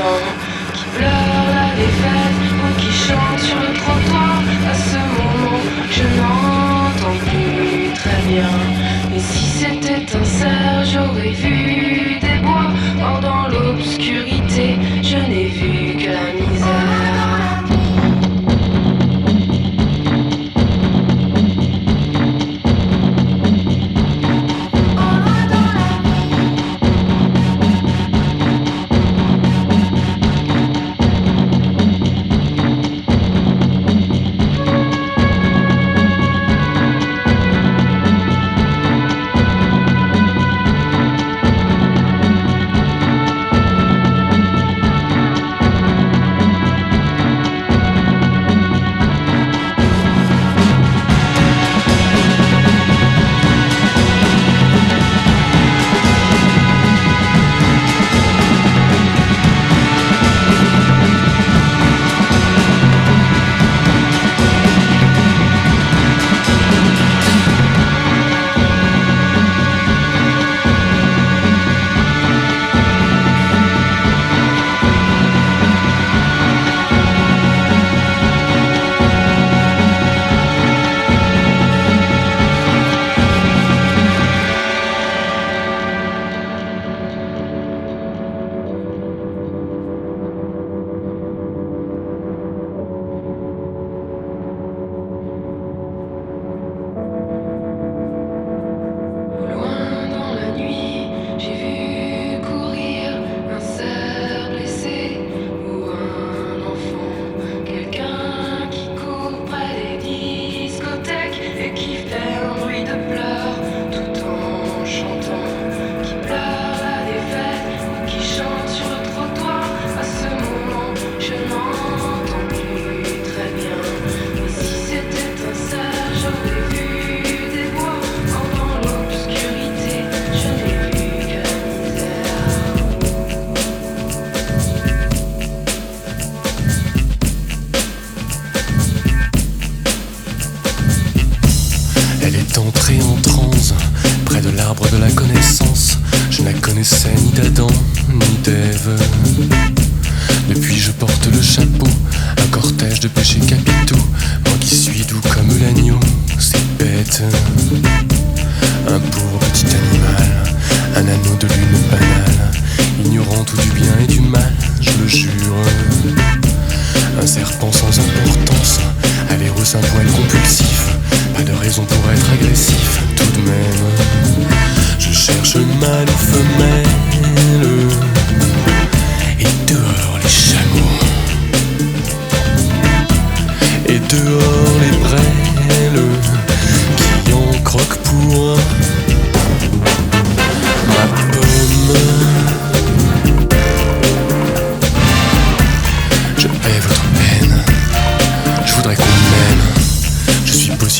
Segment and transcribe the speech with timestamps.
[0.00, 0.39] en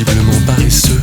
[0.02, 0.98] Possiblement paresseux,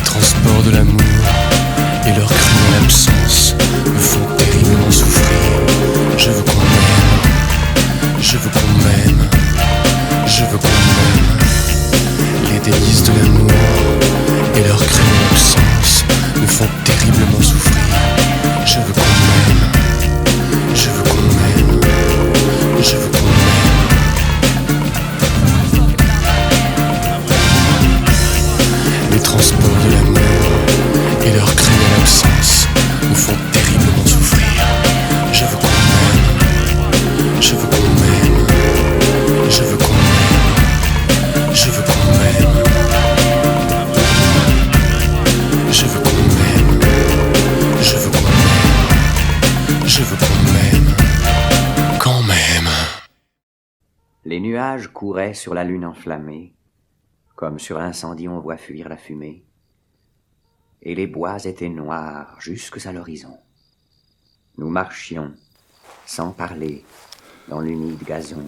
[0.00, 1.00] Les transports de l'amour
[2.06, 3.54] Et leur cruelle absence
[3.84, 5.26] Me font terriblement souffrir
[6.16, 7.10] Je veux qu'on m'aime
[8.22, 9.28] je veux qu'on m'aime,
[10.26, 11.38] je veux qu'on m'aime.
[12.52, 13.50] Les délices de l'amour
[14.54, 16.04] et leur cruelle absence
[16.40, 17.82] me font terriblement souffrir.
[18.66, 19.19] Je veux qu'on
[55.00, 56.52] couraient sur la lune enflammée,
[57.34, 59.46] comme sur l'incendie on voit fuir la fumée,
[60.82, 63.38] et les bois étaient noirs jusque à l'horizon.
[64.58, 65.32] Nous marchions,
[66.04, 66.84] sans parler,
[67.48, 68.44] dans l'humide gazon,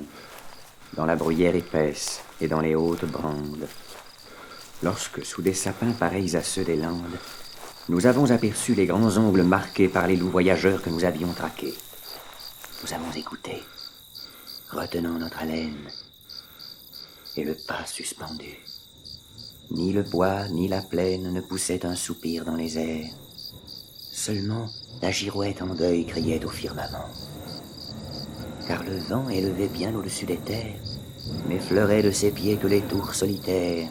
[0.92, 3.66] dans la bruyère épaisse et dans les hautes brandes,
[4.82, 7.18] lorsque, sous des sapins pareils à ceux des landes,
[7.88, 11.72] nous avons aperçu les grands ongles marqués par les loups voyageurs que nous avions traqués.
[12.82, 13.62] Nous avons écouté,
[14.70, 15.88] retenant notre haleine,
[17.36, 18.58] et le pas suspendu.
[19.70, 23.10] Ni le bois ni la plaine ne poussaient un soupir dans les airs.
[23.98, 24.68] Seulement
[25.00, 27.08] la girouette en deuil criait au firmament.
[28.68, 30.80] Car le vent élevé bien au-dessus des terres
[31.48, 33.90] n'effleurait de ses pieds que les tours solitaires,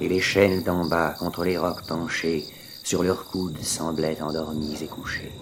[0.00, 2.44] et les chaînes d'en bas contre les rocs penchés
[2.82, 5.32] sur leurs coudes semblaient endormis et couchés.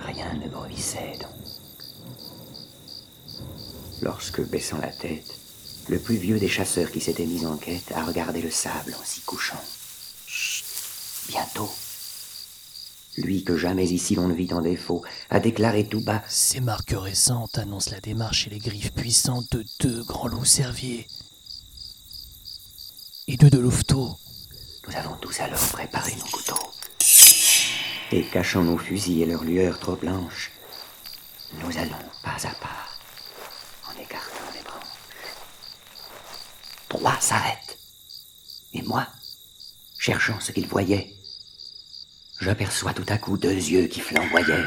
[0.00, 1.41] Rien ne bruissait donc.
[4.02, 5.38] Lorsque, baissant la tête,
[5.88, 9.04] le plus vieux des chasseurs qui s'était mis en quête a regardé le sable en
[9.04, 9.62] s'y couchant.
[10.26, 10.64] Chut,
[11.28, 11.70] bientôt.
[13.16, 16.94] Lui que jamais ici l'on ne vit en défaut, a déclaré tout bas Ces marques
[16.96, 21.06] récentes annoncent la démarche et les griffes puissantes de deux grands loups cerviers
[23.28, 24.16] et deux de louveteaux.
[24.88, 26.70] Nous avons tous alors préparé nos couteaux.
[28.10, 30.50] Et cachant nos fusils et leurs lueurs trop blanches,
[31.62, 32.91] nous allons pas à pas,
[33.92, 34.82] en écartant les branches.
[36.90, 37.78] Droit s'arrête.
[38.74, 39.06] Et moi,
[39.98, 41.12] cherchant ce qu'il voyait,
[42.40, 44.66] j'aperçois tout à coup deux yeux qui flamboyaient.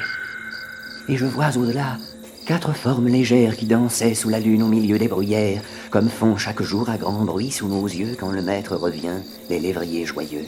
[1.08, 1.98] Et je vois au-delà
[2.46, 6.62] quatre formes légères qui dansaient sous la lune au milieu des bruyères, comme font chaque
[6.62, 10.46] jour à grand bruit sous nos yeux quand le maître revient, les lévriers joyeux.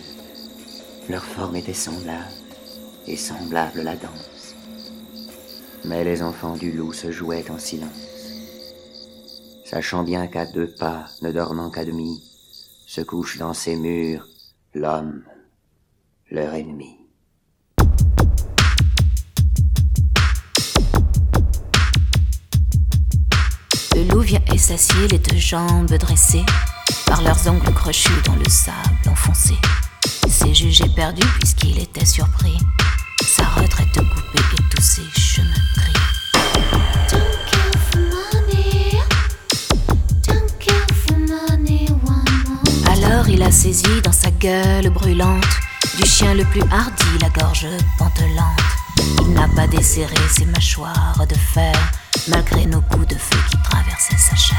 [1.10, 2.32] Leurs formes étaient semblables,
[3.08, 4.56] et semblable la danse.
[5.86, 8.07] Mais les enfants du loup se jouaient en silence,
[9.70, 12.24] sachant bien qu'à deux pas, ne dormant qu'à demi,
[12.86, 14.26] se couche dans ces murs
[14.74, 15.24] l'homme,
[16.32, 16.96] leur ennemi.
[23.94, 26.46] Le loup vient et s'assied, les deux jambes dressées,
[27.06, 29.56] par leurs ongles crochus dans le sable enfoncé.
[30.24, 32.58] Il s'est jugé perdu puisqu'il était surpris.
[33.22, 36.87] Sa retraite coupée et tous ses chemins gris.
[43.30, 45.44] Il a saisi dans sa gueule brûlante
[45.98, 48.62] du chien le plus hardi la gorge pantelante.
[49.22, 51.76] Il n'a pas desserré ses mâchoires de fer
[52.30, 54.58] malgré nos coups de feu qui traversaient sa chair.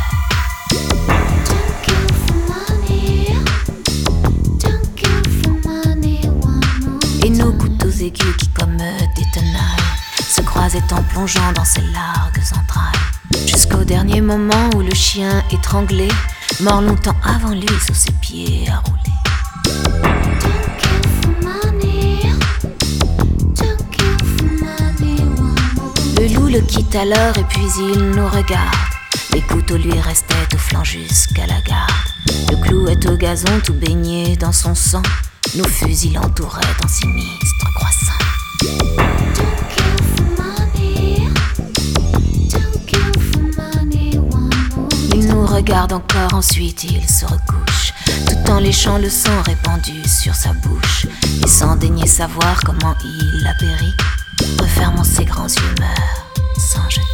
[7.25, 9.89] Et nos couteaux aigus qui comme des tenailles
[10.29, 13.47] se croisaient en plongeant dans ses largues entrailles.
[13.47, 16.09] Jusqu'au dernier moment où le chien étranglé,
[16.61, 18.99] mort longtemps avant lui sous ses pieds à rouler.
[26.19, 28.75] Le loup le quitte alors et puis il nous regarde.
[29.33, 31.91] Les couteaux lui restaient au flanc jusqu'à la garde.
[32.51, 35.03] Le clou est au gazon tout baigné dans son sang.
[35.57, 38.19] Nos fusils l'entouraient dans sinistre croissant.
[45.59, 47.93] Regarde encore, ensuite il se recouche,
[48.27, 51.07] tout en léchant le sang répandu sur sa bouche,
[51.43, 53.93] et sans daigner savoir comment il a péri,
[54.61, 55.75] refermant ses grands yeux
[56.59, 57.08] sans jeter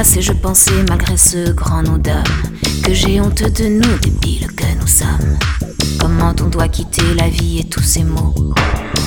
[0.00, 2.22] Et je pensais malgré ce grand nom d'homme
[2.84, 5.36] que j'ai honte de nous, débiles que nous sommes.
[5.98, 8.32] Comment on doit quitter la vie et tous ces mots?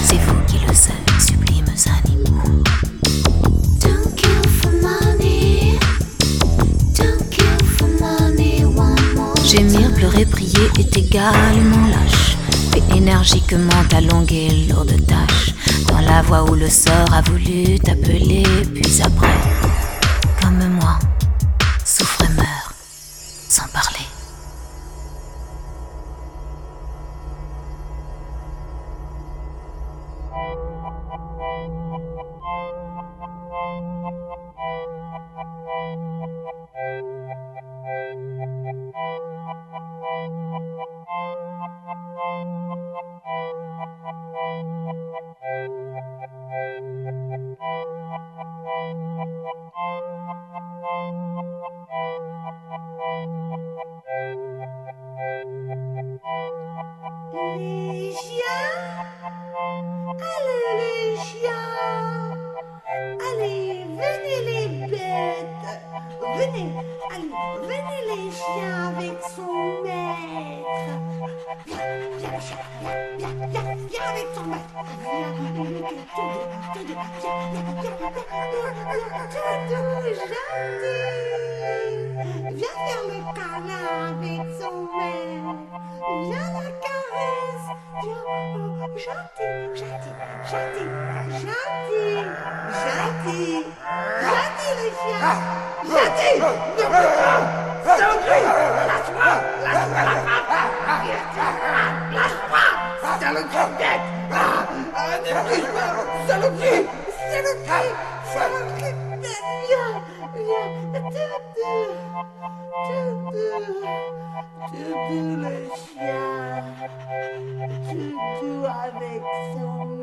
[0.06, 1.66] C'est vous qui le savez, sublimes
[1.98, 2.64] animaux.
[9.46, 12.36] Gémir, pleurer, prier est également lâche.
[12.76, 15.54] Et énergiquement ta longue et lourde tâche.
[15.88, 19.28] Dans la voie où le sort a voulu t'appeler, puis après,
[20.60, 21.00] comme moi,
[21.86, 22.76] souffre et meurt,
[23.48, 24.06] sans parler.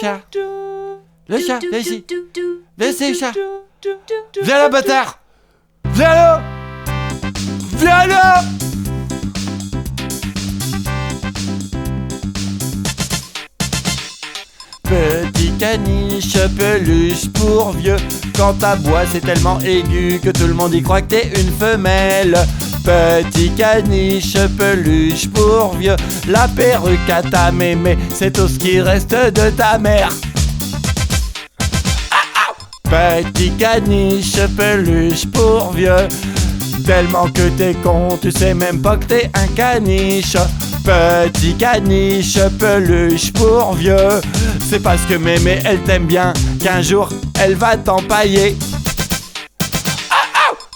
[0.00, 0.20] chat.
[1.28, 2.04] Le chat, viens ici.
[2.76, 3.32] Viens ici, chat.
[4.42, 5.18] Viens là, bâtard.
[5.94, 6.42] Viens là.
[7.76, 8.42] Viens là.
[14.82, 17.96] Petit caniche, peluche pour vieux.
[18.36, 21.52] Quand ta voix c'est tellement aigu que tout le monde y croit que t'es une
[21.52, 22.38] femelle.
[22.84, 25.96] Petit caniche, peluche pour vieux.
[26.26, 30.10] La perruque à ta mémé, c'est tout ce qui reste de ta mère.
[32.84, 36.08] Petit caniche, peluche pour vieux.
[36.86, 40.36] Tellement que t'es con, tu sais même pas que t'es un caniche.
[40.84, 44.20] Petit caniche, peluche pour vieux.
[44.70, 47.10] C'est parce que mémé elle t'aime bien qu'un jour
[47.40, 48.56] elle va t'empailler.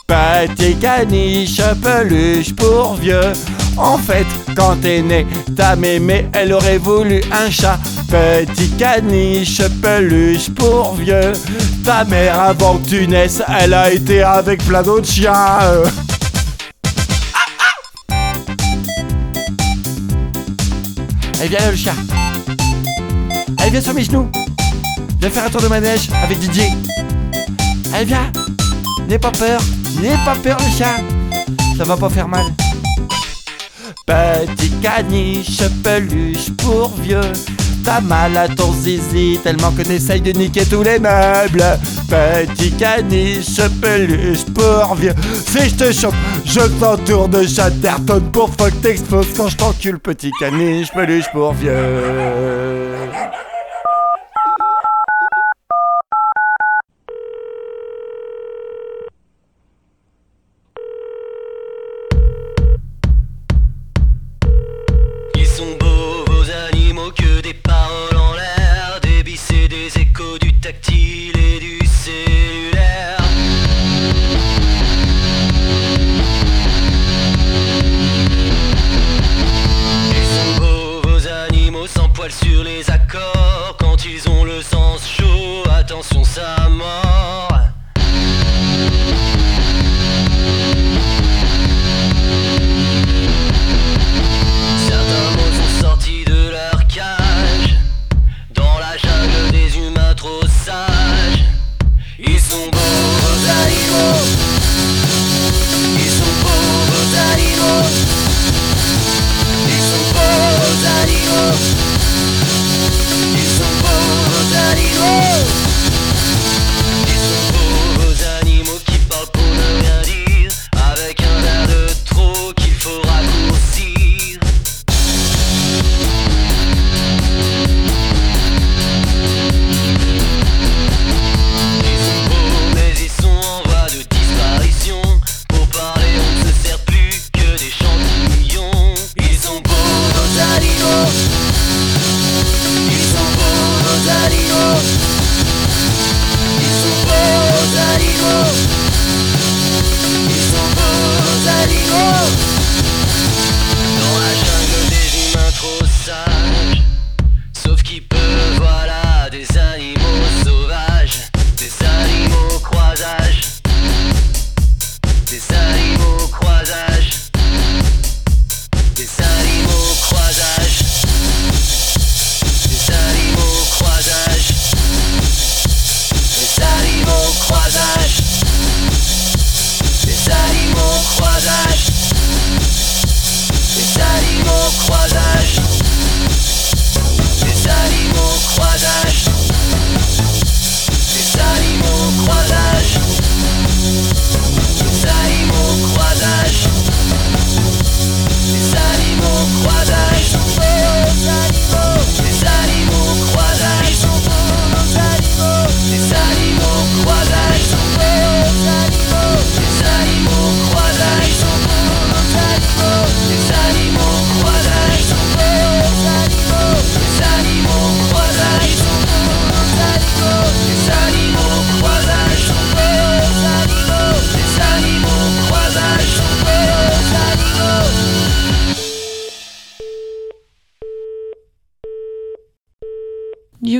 [0.07, 3.33] Petit caniche, peluche pour vieux.
[3.77, 7.79] En fait, quand t'es né, ta mémé, elle aurait voulu un chat.
[8.09, 11.33] Petit caniche, peluche pour vieux.
[11.85, 15.35] Ta mère, avant que tu naisses, elle a été avec plein d'autres chiens.
[21.41, 21.95] Allez, viens là, le chat.
[23.59, 24.31] Allez, viens sur mes genoux.
[25.19, 26.69] Viens faire un tour de manège avec Didier.
[27.95, 28.31] Allez, viens.
[29.09, 29.61] N'aie pas peur.
[30.01, 30.97] N'aie pas peur, le chat.
[31.77, 32.45] Ça va pas faire mal.
[34.07, 37.33] Petit caniche, peluche pour vieux.
[37.85, 41.65] T'as mal à ton zizi tellement que t'essayes de niquer tous les meubles.
[42.09, 45.15] Petit caniche, peluche pour vieux.
[45.47, 49.99] Si je te chope, je t'entoure de Chatterton pour fuck t'explose quand je t'encule.
[49.99, 51.73] Petit caniche, peluche pour vieux.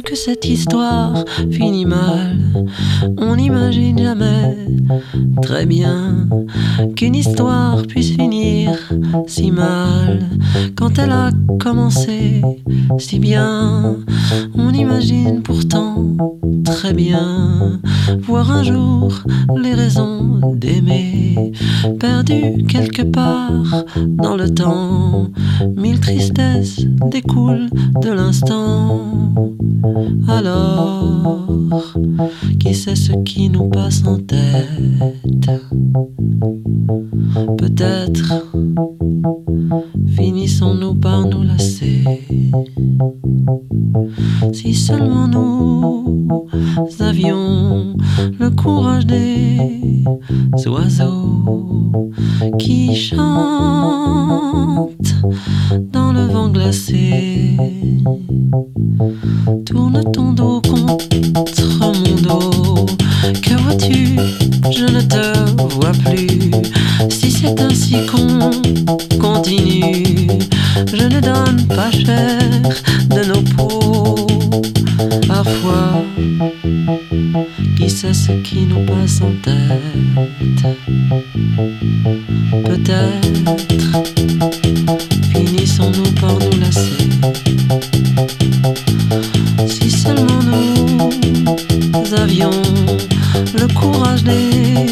[0.01, 2.39] Que cette histoire finit mal.
[3.19, 4.57] On n'imagine jamais
[5.43, 6.27] très bien
[6.97, 8.71] qu'une histoire puisse finir
[9.27, 10.21] si mal.
[10.77, 11.29] Quand elle a
[11.61, 12.41] commencé
[12.97, 13.97] si bien,
[14.55, 16.17] on imagine pourtant
[16.65, 17.79] très bien
[18.23, 19.13] voir un jour
[19.57, 21.53] les raisons d'aimer
[22.01, 25.29] perdues quelque part dans le temps.
[25.77, 27.69] Mille tristesses découlent
[28.01, 29.01] de l'instant.
[30.29, 31.49] Alors,
[32.61, 35.51] qui sait ce qui nous passe en tête?
[37.59, 38.47] Peut-être
[40.15, 42.05] finissons-nous par nous lasser.
[44.53, 46.49] Si seulement nous
[47.01, 47.97] avions
[48.39, 50.05] le courage des
[50.67, 52.13] oiseaux
[52.59, 53.23] qui chantent
[55.93, 57.57] dans le vent glacé.
[59.73, 61.09] Tourne ton dos contre
[61.81, 62.87] mon dos.
[63.41, 64.19] Que vois-tu?
[64.71, 66.51] Je ne te vois plus.
[67.09, 68.51] Si c'est ainsi qu'on
[69.19, 70.29] continue,
[70.93, 72.39] je ne donne pas cher
[73.09, 74.27] de nos peaux.
[75.27, 76.05] Parfois,
[77.79, 80.67] qui sait ce qui nous passe en tête?
[82.67, 83.33] Peut-être
[93.63, 94.92] le courage des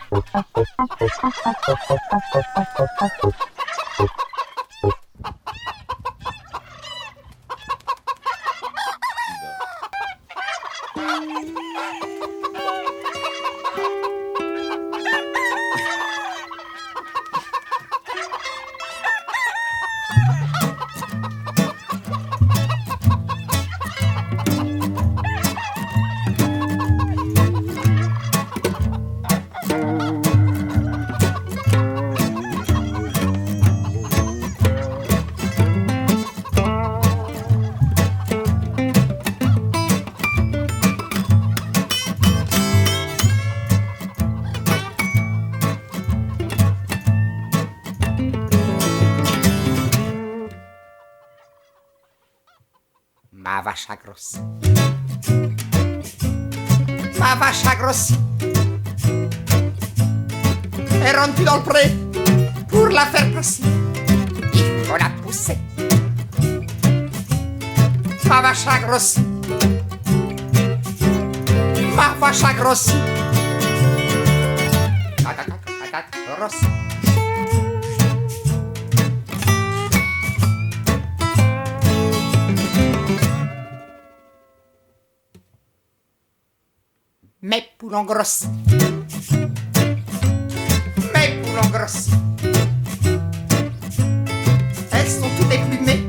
[95.21, 96.03] sont toutes éplumées,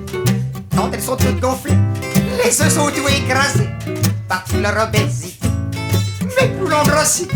[0.74, 1.76] quand elles sont toutes gonflées,
[2.42, 3.68] les œufs sont tout écrasés
[4.26, 5.48] par toute leur obésité.
[6.40, 7.28] Mes poules ont grossi,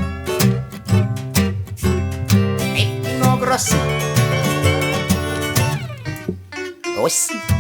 [2.75, 3.75] mes poules grossi
[7.03, 7.56] aussi.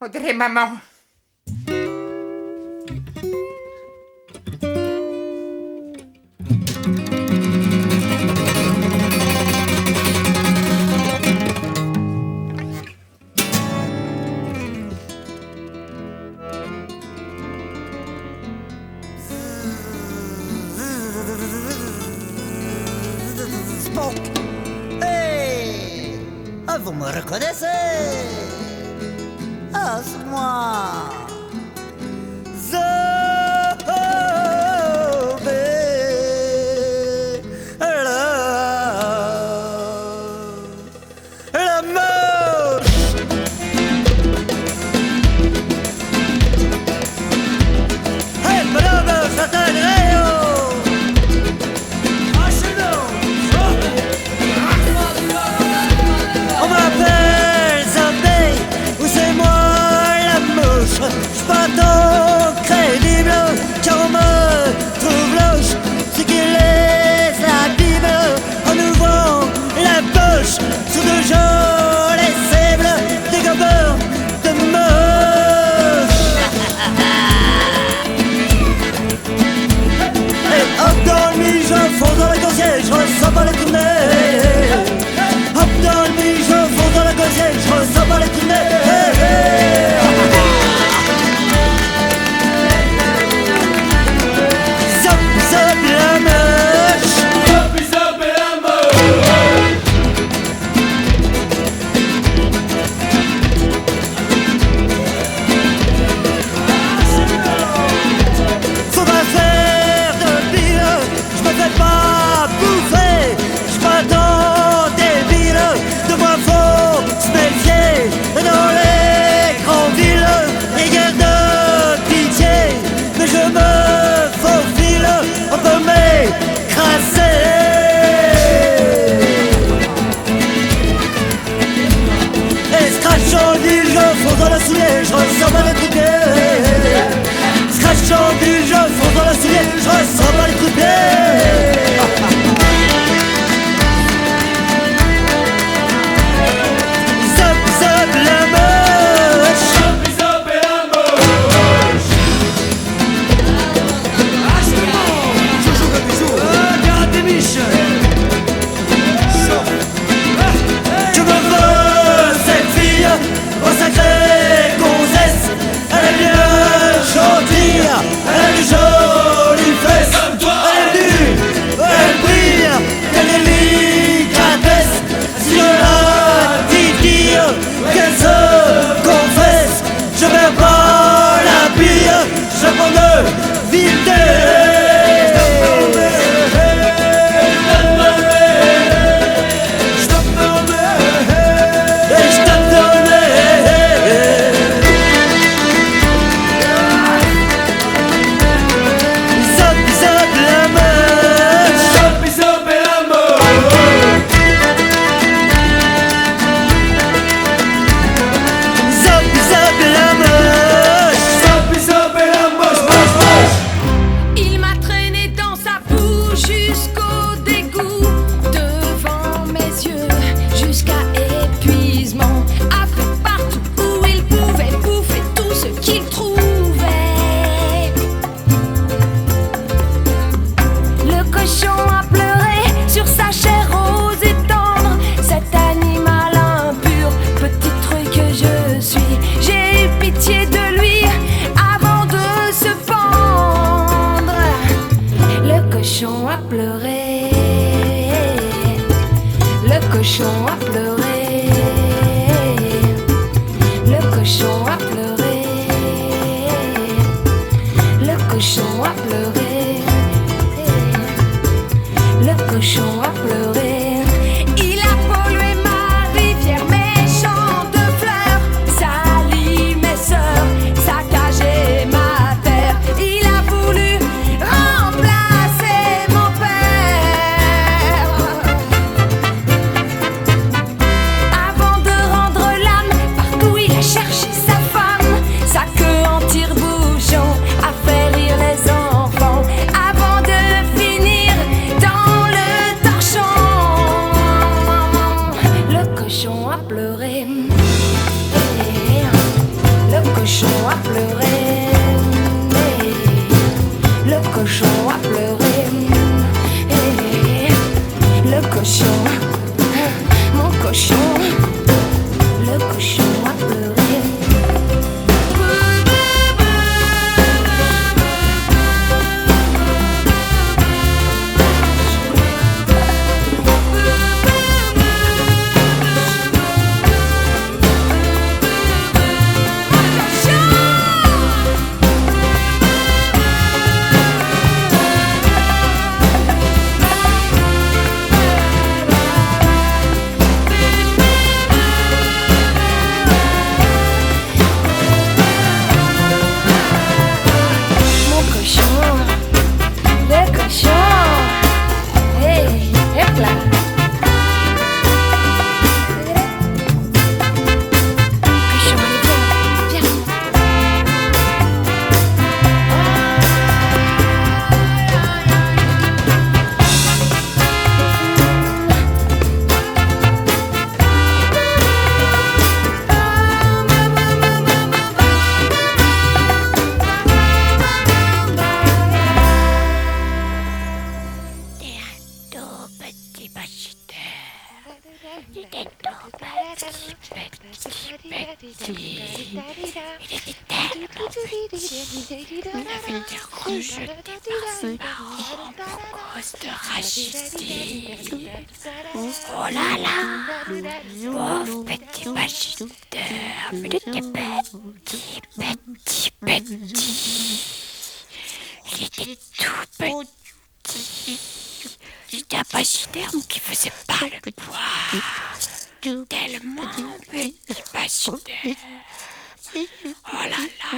[0.00, 0.89] 我们妈妈。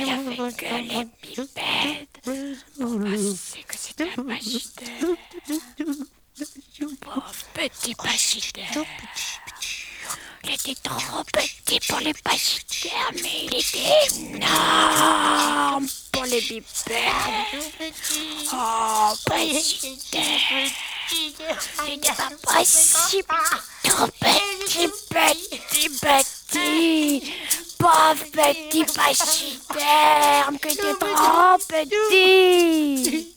[0.04, 2.08] Il avait que les pipèdes.
[2.78, 5.16] Pour penser que c'était un pachyderme.
[7.00, 8.84] Pauvre petit pachyderme.
[10.44, 17.62] Il était trop petit pour les pachydermes, mais il était énorme pour les bipèdes.
[18.52, 20.70] Oh, pachyderme.
[21.86, 23.36] C'était pas possible.
[23.84, 27.32] Trop petit, petit, petit.
[27.82, 33.34] Pauvre petit pachyderme, que t'es trop petit.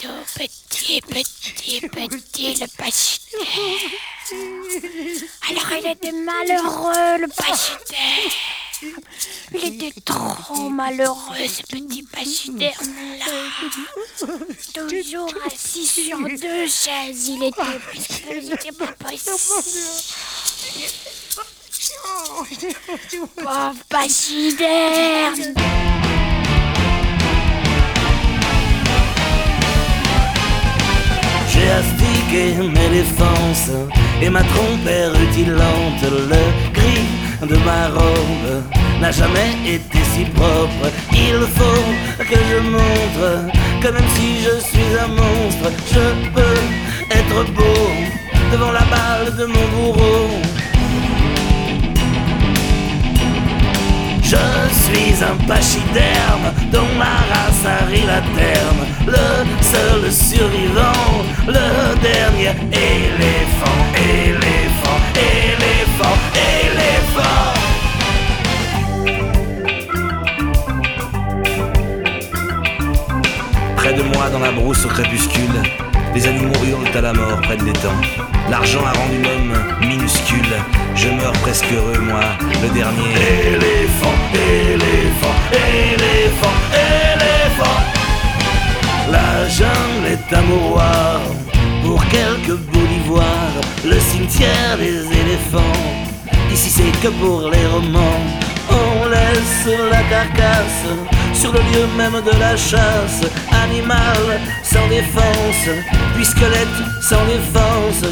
[0.00, 3.90] Tout petit, petit, petit, le pachyderme.
[5.50, 8.30] Alors il était malheureux, le pachyderme.
[9.52, 13.26] Il était trop malheureux, ce petit pachyderme-là.
[14.72, 17.62] Toujours assis sur deux chaises, il était...
[18.98, 19.62] Possible.
[23.36, 25.54] Pauvre pachyderme.
[31.48, 33.70] J'ai astiqué mes défenses
[34.20, 36.02] et ma trompe rutilante.
[36.02, 38.62] Le gris de ma robe
[39.00, 40.90] n'a jamais été si propre.
[41.12, 46.60] Il faut que je montre que même si je suis un monstre, je peux
[47.10, 47.90] être beau
[48.52, 50.28] devant la balle de mon bourreau.
[54.32, 54.38] Je
[54.84, 58.82] suis un pachyderme dont la race arrive à terme.
[59.06, 65.00] Le seul survivant, le dernier éléphant, éléphant,
[65.36, 66.16] éléphant,
[66.64, 67.52] éléphant.
[73.76, 75.62] Près de moi, dans la brousse au crépuscule,
[76.14, 78.00] les animaux hurlent à la mort près de l'étang.
[78.50, 80.54] L'argent a rendu l'homme minuscule.
[80.94, 82.20] Je meurs presque heureux, moi,
[82.62, 83.12] le dernier.
[83.46, 87.80] Éléphant, éléphant, éléphant, éléphant.
[89.10, 91.20] La jungle est un mouroir
[91.84, 93.60] pour quelques bolivoires.
[93.84, 95.80] Le cimetière des éléphants.
[96.52, 98.20] Ici, c'est que pour les romans.
[98.70, 100.86] On laisse la carcasse
[101.34, 103.22] sur le lieu même de la chasse.
[103.64, 104.40] Animal
[104.72, 105.68] sans défense,
[106.14, 108.04] puis squelette sans défense.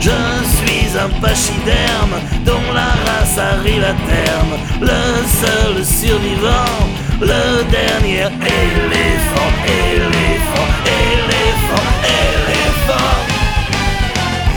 [0.00, 0.10] Je
[0.56, 4.54] suis un pachyderme dont la race arrive à terme.
[4.80, 5.02] Le
[5.42, 6.78] seul survivant,
[7.20, 8.28] le dernier
[8.62, 10.68] éléphant, éléphant,
[11.10, 11.88] éléphant,
[12.22, 13.16] éléphant.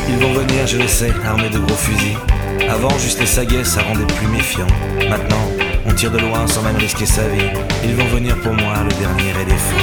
[0.07, 2.17] Ils vont venir, je le sais, armés de gros fusils.
[2.69, 4.67] Avant, juste les saguets, ça rendait plus méfiant.
[5.09, 5.47] Maintenant,
[6.07, 7.51] de loin sans même risquer sa vie.
[7.83, 9.75] Ils vont venir pour moi, le dernier éléphant.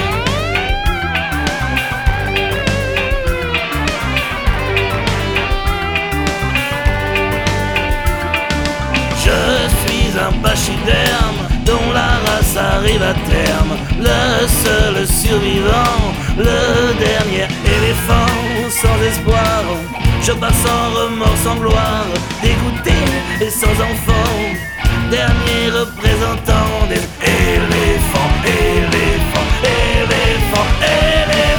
[9.25, 13.77] Je suis un pachyderme dont la race arrive à terme.
[13.99, 16.01] Le seul survivant,
[16.39, 17.47] le dernier
[17.77, 18.33] éléphant
[18.71, 19.65] sans espoir.
[20.23, 22.07] Je passe sans remords, sans gloire,
[22.43, 22.95] dégoûté
[23.39, 24.76] et sans enfant.
[25.11, 31.56] Dernier représentant des éléphants, éléphants, éléphants, éléphants.